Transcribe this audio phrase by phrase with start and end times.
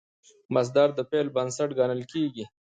[0.55, 2.45] مصدر د فعل بنسټ ګڼل کېږي.